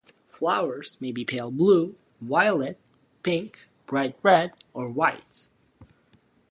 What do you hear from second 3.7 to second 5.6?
bright red, or white.